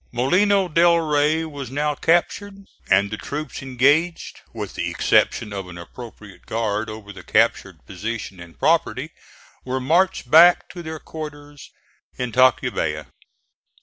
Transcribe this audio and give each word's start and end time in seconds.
Molino 0.11 0.67
del 0.67 0.97
Rey 0.97 1.45
was 1.45 1.69
now 1.69 1.93
captured, 1.93 2.65
and 2.89 3.11
the 3.11 3.17
troops 3.17 3.61
engaged, 3.61 4.41
with 4.51 4.73
the 4.73 4.89
exception 4.89 5.53
of 5.53 5.67
an 5.67 5.77
appropriate 5.77 6.47
guard 6.47 6.89
over 6.89 7.13
the 7.13 7.21
captured 7.21 7.85
position 7.85 8.39
and 8.39 8.57
property, 8.57 9.11
were 9.63 9.79
marched 9.79 10.31
back 10.31 10.67
to 10.69 10.81
their 10.81 10.97
quarters 10.97 11.69
in 12.17 12.31
Tacubaya. 12.31 13.09